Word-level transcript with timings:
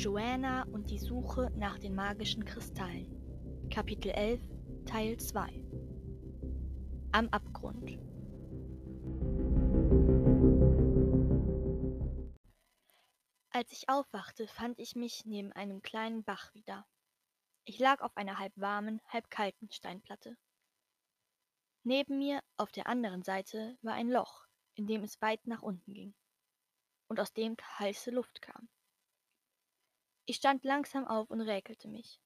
Joanna 0.00 0.62
und 0.72 0.88
die 0.88 0.98
Suche 0.98 1.52
nach 1.56 1.78
den 1.78 1.94
magischen 1.94 2.46
Kristallen. 2.46 3.68
Kapitel 3.68 4.10
11, 4.12 4.40
Teil 4.86 5.18
2 5.18 5.62
Am 7.12 7.28
Abgrund 7.28 7.98
Als 13.50 13.72
ich 13.72 13.90
aufwachte, 13.90 14.48
fand 14.48 14.78
ich 14.78 14.96
mich 14.96 15.26
neben 15.26 15.52
einem 15.52 15.82
kleinen 15.82 16.24
Bach 16.24 16.54
wieder. 16.54 16.86
Ich 17.66 17.78
lag 17.78 18.00
auf 18.00 18.16
einer 18.16 18.38
halb 18.38 18.54
warmen, 18.56 19.02
halb 19.06 19.28
kalten 19.28 19.70
Steinplatte. 19.70 20.38
Neben 21.82 22.16
mir, 22.16 22.40
auf 22.56 22.72
der 22.72 22.86
anderen 22.86 23.22
Seite, 23.22 23.76
war 23.82 23.92
ein 23.92 24.08
Loch, 24.08 24.46
in 24.72 24.86
dem 24.86 25.02
es 25.02 25.20
weit 25.20 25.46
nach 25.46 25.60
unten 25.60 25.92
ging 25.92 26.14
und 27.08 27.20
aus 27.20 27.34
dem 27.34 27.54
heiße 27.78 28.10
Luft 28.10 28.40
kam. 28.40 28.70
Ich 30.30 30.36
stand 30.36 30.62
langsam 30.62 31.08
auf 31.08 31.28
und 31.28 31.40
räkelte 31.40 31.88
mich. 31.88 32.20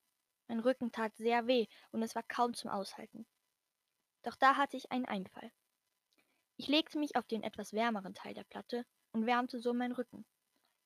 Mein 0.47 0.61
Rücken 0.61 0.93
tat 0.93 1.17
sehr 1.17 1.47
weh 1.47 1.69
und 1.91 2.03
es 2.03 2.15
war 2.15 2.23
kaum 2.23 2.53
zum 2.53 2.69
Aushalten. 2.69 3.27
Doch 4.23 4.37
da 4.37 4.59
hatte 4.59 4.77
ich 4.77 4.93
einen 4.93 5.07
Einfall. 5.07 5.51
Ich 6.59 6.69
legte 6.69 6.99
mich 6.99 7.17
auf 7.17 7.27
den 7.27 7.43
etwas 7.43 7.73
wärmeren 7.73 8.13
Teil 8.13 8.35
der 8.35 8.45
Platte 8.45 8.85
und 9.13 9.25
wärmte 9.25 9.59
so 9.59 9.73
meinen 9.73 9.95
Rücken. 9.95 10.27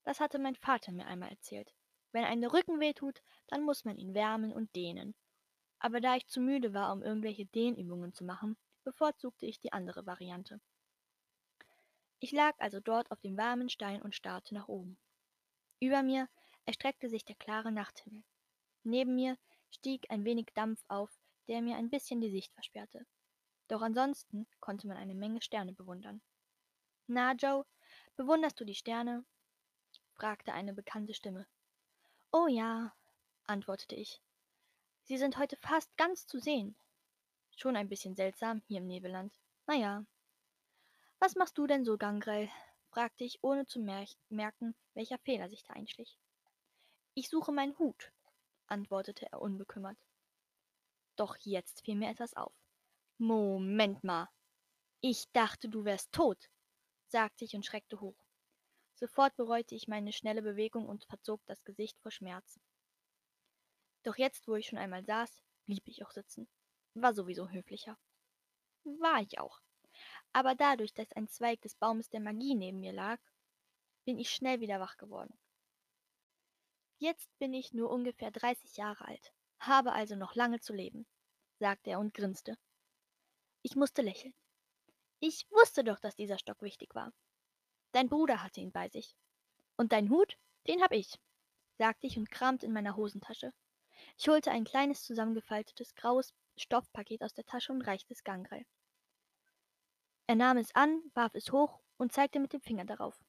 Das 0.04 0.20
hatte 0.20 0.38
mein 0.38 0.54
Vater 0.54 0.92
mir 0.92 1.08
einmal 1.08 1.30
erzählt. 1.30 1.74
Wenn 2.12 2.22
ein 2.22 2.44
Rücken 2.44 2.78
weh 2.78 2.92
tut, 2.92 3.20
dann 3.48 3.64
muss 3.64 3.84
man 3.84 3.98
ihn 3.98 4.14
wärmen 4.14 4.52
und 4.52 4.76
dehnen. 4.76 5.16
Aber 5.80 6.00
da 6.00 6.14
ich 6.14 6.28
zu 6.28 6.40
müde 6.40 6.72
war, 6.72 6.92
um 6.92 7.02
irgendwelche 7.02 7.46
Dehnübungen 7.46 8.14
zu 8.14 8.22
machen, 8.22 8.56
bevorzugte 8.84 9.44
ich 9.44 9.58
die 9.58 9.72
andere 9.72 10.06
Variante. 10.06 10.60
Ich 12.20 12.30
lag 12.30 12.54
also 12.58 12.78
dort 12.78 13.10
auf 13.10 13.20
dem 13.20 13.36
warmen 13.36 13.70
Stein 13.70 14.02
und 14.02 14.14
starrte 14.14 14.54
nach 14.54 14.68
oben. 14.68 14.96
Über 15.80 16.04
mir 16.04 16.28
erstreckte 16.68 17.08
sich 17.08 17.24
der 17.24 17.36
klare 17.36 17.72
Nachthimmel. 17.72 18.22
Neben 18.82 19.14
mir 19.14 19.38
stieg 19.70 20.04
ein 20.10 20.26
wenig 20.26 20.48
Dampf 20.54 20.84
auf, 20.88 21.10
der 21.48 21.62
mir 21.62 21.76
ein 21.76 21.88
bisschen 21.88 22.20
die 22.20 22.28
Sicht 22.28 22.52
versperrte. 22.52 23.06
Doch 23.68 23.80
ansonsten 23.80 24.46
konnte 24.60 24.86
man 24.86 24.98
eine 24.98 25.14
Menge 25.14 25.40
Sterne 25.40 25.72
bewundern. 25.72 26.20
Na, 27.06 27.32
Joe, 27.32 27.64
bewunderst 28.16 28.60
du 28.60 28.66
die 28.66 28.74
Sterne? 28.74 29.24
fragte 30.12 30.52
eine 30.52 30.74
bekannte 30.74 31.14
Stimme. 31.14 31.46
Oh 32.32 32.48
ja, 32.48 32.94
antwortete 33.46 33.94
ich. 33.94 34.20
Sie 35.04 35.16
sind 35.16 35.38
heute 35.38 35.56
fast 35.56 35.96
ganz 35.96 36.26
zu 36.26 36.38
sehen. 36.38 36.76
Schon 37.56 37.76
ein 37.76 37.88
bisschen 37.88 38.14
seltsam 38.14 38.60
hier 38.66 38.80
im 38.80 38.86
Nebelland. 38.86 39.32
Na 39.66 39.74
ja. 39.74 40.04
Was 41.18 41.34
machst 41.34 41.56
du 41.56 41.66
denn 41.66 41.86
so, 41.86 41.96
Gangrel? 41.96 42.50
fragte 42.90 43.24
ich, 43.24 43.42
ohne 43.42 43.64
zu 43.64 43.80
merken, 44.28 44.74
welcher 44.92 45.16
Fehler 45.20 45.48
sich 45.48 45.64
da 45.64 45.72
einschlich. 45.72 46.18
Ich 47.20 47.30
suche 47.30 47.50
meinen 47.50 47.76
Hut, 47.80 48.12
antwortete 48.68 49.26
er 49.32 49.42
unbekümmert. 49.42 49.98
Doch 51.16 51.36
jetzt 51.40 51.84
fiel 51.84 51.96
mir 51.96 52.10
etwas 52.10 52.32
auf. 52.34 52.54
Moment 53.16 54.04
mal. 54.04 54.28
Ich 55.00 55.28
dachte, 55.32 55.68
du 55.68 55.84
wärst 55.84 56.12
tot, 56.12 56.48
sagte 57.08 57.44
ich 57.44 57.56
und 57.56 57.66
schreckte 57.66 58.00
hoch. 58.00 58.24
Sofort 58.94 59.34
bereute 59.34 59.74
ich 59.74 59.88
meine 59.88 60.12
schnelle 60.12 60.42
Bewegung 60.42 60.86
und 60.86 61.06
verzog 61.06 61.40
das 61.46 61.64
Gesicht 61.64 61.98
vor 61.98 62.12
Schmerzen. 62.12 62.62
Doch 64.04 64.16
jetzt, 64.16 64.46
wo 64.46 64.54
ich 64.54 64.68
schon 64.68 64.78
einmal 64.78 65.04
saß, 65.04 65.42
blieb 65.66 65.82
ich 65.88 66.06
auch 66.06 66.12
sitzen. 66.12 66.46
War 66.94 67.14
sowieso 67.14 67.48
höflicher. 67.48 67.98
War 68.84 69.22
ich 69.22 69.40
auch. 69.40 69.58
Aber 70.32 70.54
dadurch, 70.54 70.94
dass 70.94 71.12
ein 71.14 71.26
Zweig 71.26 71.62
des 71.62 71.74
Baumes 71.74 72.10
der 72.10 72.20
Magie 72.20 72.54
neben 72.54 72.78
mir 72.78 72.92
lag, 72.92 73.18
bin 74.04 74.20
ich 74.20 74.30
schnell 74.30 74.60
wieder 74.60 74.78
wach 74.78 74.96
geworden. 74.98 75.36
Jetzt 77.00 77.30
bin 77.38 77.54
ich 77.54 77.72
nur 77.72 77.90
ungefähr 77.90 78.32
dreißig 78.32 78.76
Jahre 78.76 79.06
alt, 79.06 79.32
habe 79.60 79.92
also 79.92 80.16
noch 80.16 80.34
lange 80.34 80.58
zu 80.58 80.72
leben, 80.72 81.06
sagte 81.60 81.90
er 81.90 82.00
und 82.00 82.12
grinste. 82.12 82.58
Ich 83.62 83.76
musste 83.76 84.02
lächeln. 84.02 84.34
Ich 85.20 85.46
wusste 85.50 85.84
doch, 85.84 86.00
dass 86.00 86.16
dieser 86.16 86.38
Stock 86.38 86.60
wichtig 86.60 86.94
war. 86.96 87.12
Dein 87.92 88.08
Bruder 88.08 88.42
hatte 88.42 88.60
ihn 88.60 88.72
bei 88.72 88.88
sich. 88.88 89.14
Und 89.76 89.92
dein 89.92 90.10
Hut, 90.10 90.36
den 90.66 90.82
hab 90.82 90.92
ich, 90.92 91.20
sagte 91.76 92.08
ich 92.08 92.18
und 92.18 92.32
kramte 92.32 92.66
in 92.66 92.72
meiner 92.72 92.96
Hosentasche. 92.96 93.52
Ich 94.16 94.28
holte 94.28 94.50
ein 94.50 94.64
kleines 94.64 95.04
zusammengefaltetes 95.04 95.94
graues 95.94 96.34
Stoffpaket 96.56 97.22
aus 97.22 97.34
der 97.34 97.46
Tasche 97.46 97.72
und 97.72 97.82
reichte 97.82 98.12
es 98.12 98.24
Gangrel. 98.24 98.66
Er 100.26 100.34
nahm 100.34 100.56
es 100.56 100.74
an, 100.74 101.00
warf 101.14 101.34
es 101.36 101.52
hoch 101.52 101.80
und 101.96 102.12
zeigte 102.12 102.40
mit 102.40 102.52
dem 102.52 102.60
Finger 102.60 102.84
darauf. 102.84 103.24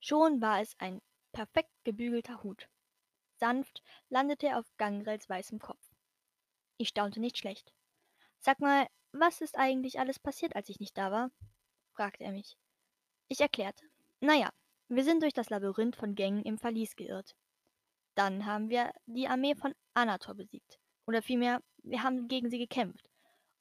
Schon 0.00 0.40
war 0.40 0.60
es 0.60 0.74
ein 0.78 1.00
perfekt 1.32 1.72
gebügelter 1.84 2.42
Hut. 2.42 2.68
Sanft 3.36 3.82
landete 4.08 4.48
er 4.48 4.58
auf 4.58 4.76
Gangrels 4.76 5.28
weißem 5.28 5.58
Kopf. 5.58 5.84
Ich 6.76 6.88
staunte 6.88 7.20
nicht 7.20 7.38
schlecht. 7.38 7.72
Sag 8.38 8.60
mal, 8.60 8.86
was 9.12 9.40
ist 9.40 9.58
eigentlich 9.58 9.98
alles 9.98 10.18
passiert, 10.18 10.56
als 10.56 10.68
ich 10.68 10.80
nicht 10.80 10.96
da 10.96 11.10
war? 11.10 11.30
fragte 11.92 12.24
er 12.24 12.32
mich. 12.32 12.56
Ich 13.28 13.40
erklärte. 13.40 13.84
Naja, 14.20 14.50
wir 14.88 15.04
sind 15.04 15.22
durch 15.22 15.32
das 15.32 15.50
Labyrinth 15.50 15.96
von 15.96 16.14
Gängen 16.14 16.44
im 16.44 16.58
Verlies 16.58 16.96
geirrt. 16.96 17.34
Dann 18.14 18.46
haben 18.46 18.68
wir 18.68 18.92
die 19.06 19.28
Armee 19.28 19.54
von 19.54 19.74
Anator 19.94 20.34
besiegt. 20.34 20.78
Oder 21.06 21.22
vielmehr, 21.22 21.62
wir 21.82 22.02
haben 22.02 22.28
gegen 22.28 22.50
sie 22.50 22.58
gekämpft. 22.58 23.08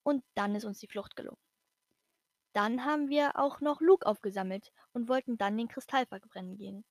Und 0.03 0.23
dann 0.35 0.55
ist 0.55 0.65
uns 0.65 0.79
die 0.79 0.87
Flucht 0.87 1.15
gelungen. 1.15 1.39
Dann 2.53 2.83
haben 2.83 3.09
wir 3.09 3.37
auch 3.37 3.61
noch 3.61 3.81
Luke 3.81 4.05
aufgesammelt 4.05 4.71
und 4.93 5.07
wollten 5.07 5.37
dann 5.37 5.57
den 5.57 5.69
Kristall 5.69 6.05
verbrennen 6.05 6.57
gehen. 6.57 6.83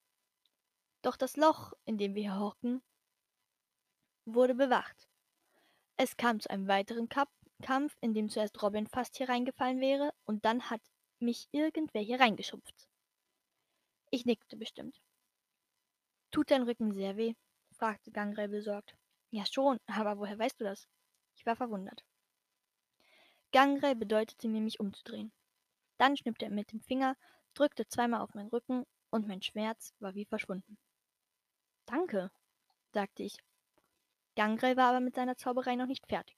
Doch 1.03 1.17
das 1.17 1.37
Loch, 1.37 1.73
in 1.85 1.99
dem 1.99 2.15
wir 2.15 2.23
hier 2.23 2.39
hocken, 2.39 2.83
wurde 4.27 4.55
bewacht. 4.55 5.09
Es 5.97 6.17
kam 6.17 6.41
zu 6.41 6.51
einem 6.51 6.69
weiteren 6.69 7.09
Kampf, 7.09 7.97
in 8.01 8.15
dem 8.15 8.29
zuerst 8.29 8.63
Robin 8.63 8.87
fast 8.87 9.17
hier 9.17 9.29
reingefallen 9.29 9.81
wäre, 9.81 10.13
und 10.25 10.45
dann 10.45 10.71
hat 10.71 10.81
mich 11.19 11.49
irgendwer 11.53 12.03
hier 12.03 12.21
reingeschupft. 12.21 12.89
Ich 14.11 14.25
nickte 14.25 14.57
bestimmt. 14.57 15.01
Tut 16.31 16.51
dein 16.51 16.63
Rücken 16.63 16.95
sehr 16.95 17.17
weh? 17.17 17.35
fragte 17.73 18.11
Gangrel 18.11 18.49
besorgt. 18.49 18.97
Ja 19.31 19.47
schon, 19.47 19.79
aber 19.87 20.19
woher 20.19 20.39
weißt 20.39 20.61
du 20.61 20.65
das? 20.65 20.89
Ich 21.37 21.47
war 21.47 21.57
verwundert. 21.57 22.05
Gangrel 23.53 23.95
bedeutete 23.95 24.49
mir, 24.49 24.61
mich 24.61 24.81
umzudrehen. 24.81 25.33
Dann 25.99 26.17
schnippte 26.17 26.47
er 26.47 26.51
mit 26.51 26.73
dem 26.73 26.81
Finger, 26.81 27.17
drückte 27.55 27.87
zweimal 27.87 28.21
auf 28.21 28.35
meinen 28.35 28.49
Rücken 28.49 28.85
und 29.11 29.27
mein 29.27 29.43
Schmerz 29.43 29.93
war 29.99 30.15
wie 30.15 30.25
verschwunden. 30.25 30.79
Danke, 31.91 32.31
sagte 32.93 33.25
ich. 33.25 33.37
Gangrel 34.37 34.77
war 34.77 34.91
aber 34.91 35.01
mit 35.01 35.17
seiner 35.17 35.37
Zauberei 35.37 35.75
noch 35.75 35.87
nicht 35.87 36.07
fertig. 36.07 36.37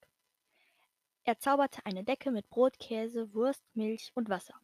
Er 1.25 1.39
zauberte 1.39 1.85
eine 1.85 2.05
Decke 2.05 2.31
mit 2.31 2.49
Brot, 2.49 2.79
Käse, 2.79 3.35
Wurst, 3.35 3.63
Milch 3.75 4.13
und 4.15 4.31
Wasser. 4.31 4.59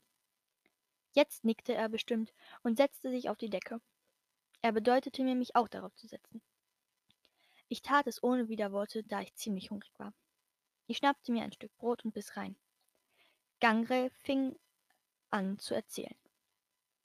Jetzt 1.13 1.45
nickte 1.45 1.75
er 1.75 1.91
bestimmt 1.91 2.33
und 2.63 2.79
setzte 2.79 3.11
sich 3.11 3.29
auf 3.29 3.37
die 3.37 3.51
Decke. 3.51 3.83
Er 4.63 4.73
bedeutete 4.73 5.23
mir, 5.25 5.35
mich 5.35 5.55
auch 5.57 5.69
darauf 5.69 5.95
zu 5.95 6.07
setzen. 6.09 6.41
Ich 7.69 7.83
tat 7.83 8.07
es 8.07 8.23
ohne 8.23 8.49
Widerworte, 8.49 9.05
da 9.05 9.21
ich 9.21 9.35
ziemlich 9.35 9.71
hungrig 9.71 9.93
war. 9.99 10.15
Ich 10.87 10.97
schnappte 10.97 11.33
mir 11.33 11.43
ein 11.43 11.53
Stück 11.53 11.77
Brot 11.77 12.03
und 12.07 12.15
biss 12.15 12.35
rein. 12.39 12.57
Gangrel 13.61 14.09
fing 14.09 14.59
an 15.29 15.59
zu 15.59 15.75
erzählen. 15.75 16.17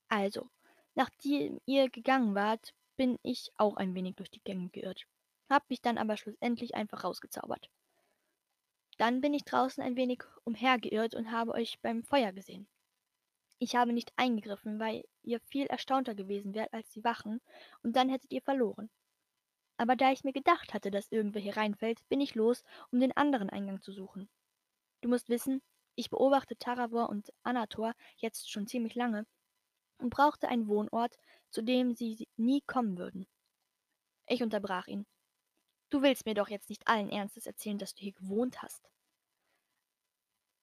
Also, 0.08 0.48
nachdem 0.94 1.60
ihr 1.66 1.90
gegangen 1.90 2.34
wart, 2.34 2.72
bin 2.96 3.18
ich 3.22 3.50
auch 3.56 3.76
ein 3.76 3.94
wenig 3.94 4.16
durch 4.16 4.30
die 4.30 4.42
Gänge 4.42 4.68
geirrt, 4.70 5.06
hab 5.48 5.68
mich 5.70 5.82
dann 5.82 5.98
aber 5.98 6.16
schlussendlich 6.16 6.74
einfach 6.74 7.04
rausgezaubert. 7.04 7.68
Dann 8.98 9.20
bin 9.20 9.34
ich 9.34 9.44
draußen 9.44 9.82
ein 9.82 9.96
wenig 9.96 10.22
umhergeirrt 10.44 11.14
und 11.14 11.30
habe 11.30 11.52
euch 11.52 11.80
beim 11.80 12.04
Feuer 12.04 12.32
gesehen. 12.32 12.68
Ich 13.58 13.76
habe 13.76 13.92
nicht 13.92 14.12
eingegriffen, 14.16 14.78
weil 14.78 15.04
ihr 15.22 15.40
viel 15.40 15.66
erstaunter 15.66 16.14
gewesen 16.14 16.54
wärt 16.54 16.72
als 16.72 16.90
die 16.90 17.04
Wachen, 17.04 17.40
und 17.82 17.96
dann 17.96 18.08
hättet 18.08 18.32
ihr 18.32 18.42
verloren. 18.42 18.90
Aber 19.76 19.96
da 19.96 20.12
ich 20.12 20.22
mir 20.22 20.32
gedacht 20.32 20.74
hatte, 20.74 20.90
dass 20.90 21.10
irgendwer 21.10 21.40
hier 21.40 21.56
reinfällt, 21.56 22.08
bin 22.08 22.20
ich 22.20 22.34
los, 22.34 22.62
um 22.92 23.00
den 23.00 23.16
anderen 23.16 23.50
Eingang 23.50 23.80
zu 23.80 23.92
suchen. 23.92 24.28
Du 25.00 25.08
musst 25.08 25.28
wissen, 25.28 25.62
ich 25.96 26.10
beobachte 26.10 26.56
Taravor 26.56 27.08
und 27.08 27.32
Anator 27.42 27.94
jetzt 28.16 28.50
schon 28.50 28.66
ziemlich 28.66 28.94
lange 28.94 29.26
und 29.98 30.10
brauchte 30.10 30.48
einen 30.48 30.68
Wohnort, 30.68 31.16
zu 31.50 31.62
dem 31.62 31.94
sie 31.94 32.28
nie 32.36 32.62
kommen 32.62 32.98
würden. 32.98 33.26
Ich 34.26 34.42
unterbrach 34.42 34.86
ihn. 34.86 35.06
Du 35.90 36.02
willst 36.02 36.26
mir 36.26 36.34
doch 36.34 36.48
jetzt 36.48 36.68
nicht 36.68 36.88
allen 36.88 37.10
Ernstes 37.10 37.46
erzählen, 37.46 37.78
dass 37.78 37.94
du 37.94 38.02
hier 38.02 38.12
gewohnt 38.12 38.62
hast, 38.62 38.90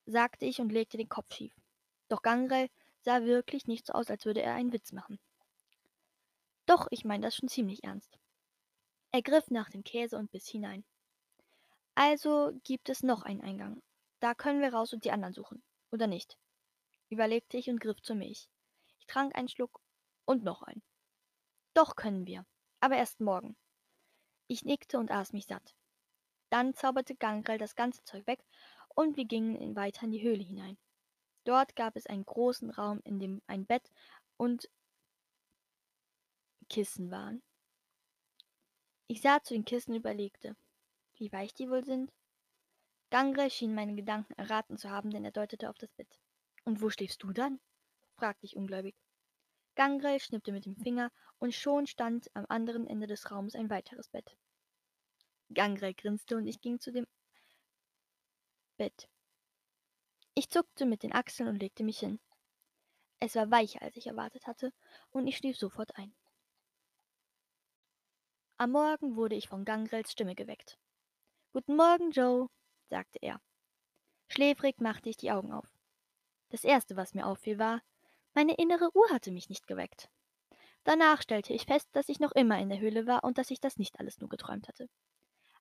sagte 0.06 0.46
ich 0.46 0.60
und 0.60 0.72
legte 0.72 0.98
den 0.98 1.10
Kopf 1.10 1.34
schief. 1.34 1.54
Doch 2.10 2.22
Gangrel 2.22 2.70
sah 3.02 3.24
wirklich 3.24 3.68
nicht 3.68 3.88
so 3.88 3.94
aus, 3.94 4.10
als 4.10 4.26
würde 4.26 4.42
er 4.42 4.56
einen 4.56 4.74
Witz 4.74 4.92
machen. 4.92 5.20
Doch, 6.66 6.88
ich 6.92 7.06
meine 7.06 7.24
das 7.24 7.36
schon 7.36 7.50
ziemlich 7.50 7.84
ernst. 7.84 8.18
Er 9.12 9.22
griff 9.22 9.50
nach 9.50 9.70
dem 9.70 9.84
Käse 9.84 10.18
und 10.18 10.32
biss 10.32 10.48
hinein. 10.48 10.84
Also 11.96 12.52
gibt 12.64 12.90
es 12.90 13.04
noch 13.04 13.24
einen 13.24 13.42
Eingang. 13.42 13.82
Da 14.20 14.34
können 14.34 14.62
wir 14.62 14.74
raus 14.74 14.94
und 14.94 15.04
die 15.04 15.12
anderen 15.12 15.34
suchen. 15.34 15.64
Oder 15.92 16.08
nicht? 16.08 16.38
Überlegte 17.10 17.58
ich 17.58 17.70
und 17.70 17.80
griff 17.80 18.02
zur 18.02 18.16
Milch. 18.16 18.48
Ich 19.02 19.08
trank 19.08 19.36
einen 19.36 19.48
Schluck 19.48 19.82
und 20.26 20.44
noch 20.44 20.62
einen. 20.62 20.84
Doch 21.74 21.96
können 21.96 22.28
wir, 22.28 22.46
aber 22.82 22.98
erst 22.98 23.20
morgen. 23.20 23.58
Ich 24.46 24.64
nickte 24.64 25.00
und 25.00 25.10
aß 25.10 25.34
mich 25.34 25.48
satt. 25.48 25.76
Dann 26.52 26.76
zauberte 26.76 27.16
Gangrel 27.16 27.58
das 27.58 27.76
ganze 27.76 28.04
Zeug 28.04 28.28
weg 28.28 28.46
und 28.90 29.18
wir 29.18 29.26
gingen 29.26 29.56
in 29.56 29.76
weiter 29.76 30.04
in 30.04 30.12
die 30.12 30.22
Höhle 30.22 30.44
hinein. 30.44 30.78
Dort 31.46 31.76
gab 31.76 31.96
es 31.96 32.06
einen 32.06 32.26
großen 32.26 32.70
Raum, 32.70 33.02
in 33.04 33.18
dem 33.18 33.42
ein 33.48 33.66
Bett 33.66 33.90
und 34.38 34.70
Kissen 36.70 37.10
waren. 37.10 37.42
Ich 39.08 39.22
sah 39.22 39.42
zu 39.42 39.56
den 39.56 39.66
Kissen 39.66 39.94
und 39.94 39.98
überlegte, 39.98 40.56
wie 41.16 41.32
weich 41.32 41.56
die 41.56 41.72
wohl 41.72 41.84
sind. 41.84 42.14
Gangrel 43.10 43.50
schien 43.50 43.74
meine 43.74 43.96
Gedanken 43.96 44.34
erraten 44.34 44.78
zu 44.78 44.92
haben, 44.92 45.10
denn 45.10 45.26
er 45.26 45.32
deutete 45.32 45.72
auf 45.72 45.78
das 45.80 45.92
Bett. 45.94 46.20
Und 46.66 46.82
wo 46.82 46.92
schläfst 46.92 47.24
du 47.24 47.34
dann? 47.34 47.60
Fragte 48.22 48.46
ich 48.46 48.56
ungläubig. 48.56 48.96
Gangrel 49.74 50.20
schnippte 50.20 50.52
mit 50.52 50.68
dem 50.68 50.76
Finger, 50.76 51.12
und 51.40 51.56
schon 51.56 51.88
stand 51.88 52.30
am 52.36 52.46
anderen 52.50 52.86
Ende 52.86 53.08
des 53.08 53.32
Raumes 53.32 53.56
ein 53.56 53.72
weiteres 53.72 54.10
Bett. 54.10 54.38
Gangrel 55.52 55.96
grinste 55.96 56.38
und 56.38 56.46
ich 56.46 56.62
ging 56.62 56.80
zu 56.80 56.92
dem 56.92 57.08
Bett. 58.78 59.10
Ich 60.36 60.52
zuckte 60.52 60.86
mit 60.86 61.02
den 61.02 61.14
Achseln 61.14 61.50
und 61.50 61.60
legte 61.60 61.84
mich 61.84 61.98
hin. 61.98 62.20
Es 63.20 63.34
war 63.34 63.50
weicher, 63.50 63.82
als 63.82 63.98
ich 63.98 64.06
erwartet 64.06 64.46
hatte, 64.46 64.72
und 65.10 65.26
ich 65.26 65.38
schlief 65.38 65.58
sofort 65.58 65.96
ein. 65.98 66.14
Am 68.58 68.72
Morgen 68.72 69.16
wurde 69.16 69.36
ich 69.36 69.48
von 69.48 69.66
Gangrels 69.66 70.12
Stimme 70.12 70.36
geweckt. 70.36 70.78
Guten 71.54 71.76
Morgen, 71.76 72.12
Joe, 72.12 72.50
sagte 72.88 73.18
er. 73.20 73.42
Schläfrig 74.28 74.80
machte 74.80 75.10
ich 75.10 75.18
die 75.18 75.32
Augen 75.32 75.52
auf. 75.52 75.68
Das 76.50 76.64
erste, 76.64 76.96
was 76.96 77.16
mir 77.16 77.26
auffiel, 77.26 77.58
war, 77.58 77.82
meine 78.34 78.56
innere 78.56 78.90
Uhr 78.96 79.10
hatte 79.10 79.32
mich 79.32 79.50
nicht 79.50 79.68
geweckt. 79.68 80.10
Danach 80.84 81.22
stellte 81.22 81.54
ich 81.54 81.66
fest, 81.66 81.88
dass 81.92 82.10
ich 82.10 82.20
noch 82.20 82.32
immer 82.32 82.60
in 82.60 82.70
der 82.70 82.80
Höhle 82.80 83.06
war 83.06 83.24
und 83.24 83.38
dass 83.38 83.52
ich 83.52 83.60
das 83.60 83.78
nicht 83.78 84.00
alles 84.00 84.20
nur 84.20 84.30
geträumt 84.30 84.68
hatte. 84.68 84.90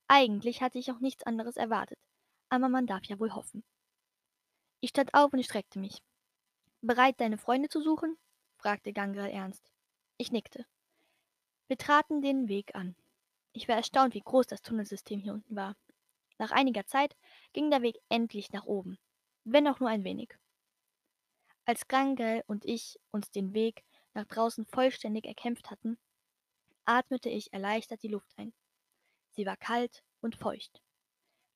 Eigentlich 0.09 0.63
hatte 0.63 0.79
ich 0.79 0.91
auch 0.91 1.01
nichts 1.01 1.25
anderes 1.25 1.57
erwartet, 1.57 1.99
aber 2.49 2.69
man 2.69 2.87
darf 2.87 3.05
ja 3.05 3.19
wohl 3.19 3.35
hoffen. 3.35 3.65
Ich 4.81 4.91
stand 4.91 5.15
auf 5.15 5.33
und 5.33 5.45
streckte 5.45 5.79
mich. 5.79 6.03
Bereit, 6.81 7.21
deine 7.21 7.37
Freunde 7.37 7.69
zu 7.69 7.83
suchen? 7.83 8.17
fragte 8.57 8.93
Gangrel 8.93 9.31
ernst. 9.31 9.71
Ich 10.17 10.33
nickte. 10.33 10.65
Wir 11.69 11.77
traten 11.77 12.23
den 12.23 12.49
Weg 12.49 12.75
an. 12.75 12.97
Ich 13.53 13.69
war 13.69 13.77
erstaunt, 13.77 14.15
wie 14.15 14.23
groß 14.23 14.47
das 14.47 14.63
Tunnelsystem 14.63 15.21
hier 15.21 15.35
unten 15.35 15.55
war. 15.55 15.77
Nach 16.39 16.51
einiger 16.51 16.87
Zeit 16.87 17.15
ging 17.53 17.71
der 17.71 17.83
Weg 17.83 17.99
endlich 18.09 18.51
nach 18.53 18.65
oben, 18.65 18.99
wenn 19.45 19.69
auch 19.69 19.81
nur 19.81 19.91
ein 19.91 20.05
wenig. 20.05 20.40
Als 21.71 21.87
Gangrel 21.87 22.43
und 22.49 22.65
ich 22.65 22.99
uns 23.13 23.31
den 23.31 23.55
Weg 23.55 23.85
nach 24.13 24.27
draußen 24.27 24.67
vollständig 24.67 25.25
erkämpft 25.25 25.71
hatten, 25.71 26.01
atmete 26.85 27.29
ich 27.29 27.53
erleichtert 27.53 28.03
die 28.03 28.09
Luft 28.09 28.37
ein. 28.37 28.53
Sie 29.37 29.47
war 29.47 29.57
kalt 29.57 30.03
und 30.21 30.35
feucht. 30.35 30.83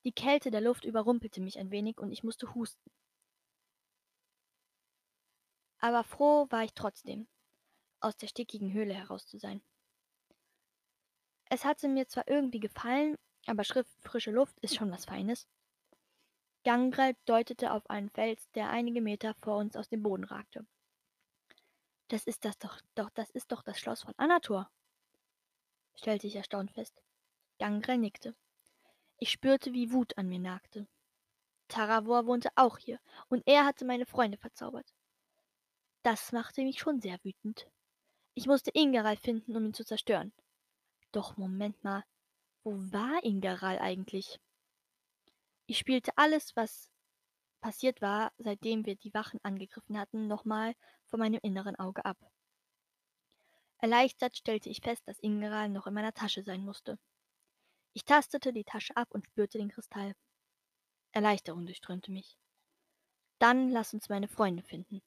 Die 0.05 0.13
Kälte 0.13 0.53
der 0.53 0.61
Luft 0.61 0.85
überrumpelte 0.85 1.41
mich 1.41 1.59
ein 1.59 1.73
wenig 1.73 1.99
und 1.99 2.13
ich 2.13 2.23
musste 2.23 2.55
husten. 2.55 2.93
Aber 5.79 6.05
froh 6.05 6.47
war 6.49 6.63
ich 6.63 6.75
trotzdem, 6.75 7.27
aus 7.99 8.17
der 8.17 8.29
stickigen 8.29 8.73
Höhle 8.73 8.95
heraus 8.95 9.27
zu 9.27 9.41
sein. 9.41 9.65
Es 11.47 11.65
hatte 11.65 11.89
mir 11.89 12.07
zwar 12.07 12.29
irgendwie 12.29 12.61
gefallen, 12.61 13.17
aber 13.47 13.65
frische 13.65 14.31
Luft 14.31 14.57
ist 14.61 14.77
schon 14.77 14.93
was 14.93 15.07
Feines. 15.07 15.49
Gangrel 16.65 17.15
deutete 17.27 17.73
auf 17.73 17.89
einen 17.91 18.09
Fels, 18.11 18.51
der 18.53 18.71
einige 18.71 19.03
Meter 19.03 19.35
vor 19.35 19.59
uns 19.59 19.77
aus 19.77 19.89
dem 19.89 20.03
Boden 20.03 20.25
ragte. 20.25 20.67
Das 22.09 22.25
ist 22.25 22.45
das 22.45 22.59
doch, 22.59 22.81
doch, 22.95 23.11
das 23.11 23.31
ist 23.31 23.53
doch 23.53 23.63
das 23.63 23.79
Schloss 23.79 24.03
von 24.03 24.15
Anator, 24.17 24.71
stellte 25.95 26.27
ich 26.27 26.37
erstaunt 26.37 26.73
fest. 26.73 27.03
Gangrel 27.59 27.99
nickte. 27.99 28.35
Ich 29.19 29.31
spürte, 29.31 29.73
wie 29.73 29.93
Wut 29.93 30.17
an 30.19 30.29
mir 30.29 30.39
nagte. 30.39 30.87
Taravor 31.69 32.27
wohnte 32.27 32.51
auch 32.57 32.79
hier, 32.79 32.99
und 33.29 33.43
er 33.47 33.65
hatte 33.65 33.85
meine 33.85 34.07
Freunde 34.07 34.39
verzaubert. 34.39 34.95
Das 36.03 36.33
machte 36.33 36.63
mich 36.63 36.79
schon 36.79 37.01
sehr 37.01 37.19
wütend. 37.23 37.67
Ich 38.35 38.47
musste 38.47 38.71
Ingeral 38.71 39.17
finden, 39.17 39.57
um 39.57 39.67
ihn 39.67 39.75
zu 39.75 39.85
zerstören. 39.85 40.33
Doch 41.13 41.37
Moment 41.37 41.83
mal, 41.85 42.05
wo 42.63 42.73
war 42.93 43.23
Ingeral 43.23 43.79
eigentlich? 43.79 44.41
Ich 45.67 45.79
spielte 45.79 46.13
alles, 46.17 46.55
was 46.57 46.91
passiert 47.61 48.03
war, 48.03 48.33
seitdem 48.37 48.85
wir 48.85 48.97
die 48.97 49.15
Wachen 49.15 49.41
angegriffen 49.43 49.99
hatten, 49.99 50.27
nochmal 50.27 50.75
vor 51.07 51.19
meinem 51.19 51.41
inneren 51.43 51.77
Auge 51.77 52.05
ab. 52.05 52.19
Erleichtert 53.79 54.37
stellte 54.37 54.69
ich 54.69 54.81
fest, 54.81 55.03
dass 55.07 55.19
Ingeral 55.19 55.69
noch 55.71 55.87
in 55.87 55.95
meiner 55.95 56.13
Tasche 56.13 56.43
sein 56.43 56.65
musste. 56.65 56.99
Ich 57.95 58.05
tastete 58.05 58.53
die 58.53 58.65
Tasche 58.65 58.97
ab 58.97 59.09
und 59.13 59.25
spürte 59.27 59.59
den 59.59 59.71
Kristall. 59.71 60.15
Erleichterung 61.13 61.65
durchströmte 61.65 62.11
mich. 62.11 62.37
Dann 63.39 63.71
lass 63.71 63.95
uns 63.95 64.09
meine 64.09 64.29
Freunde 64.29 64.63
finden. 64.63 65.03